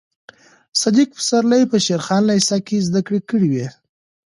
[0.81, 3.67] صدیق پسرلي په شېر خان لېسه کې زده کړې کړې وې.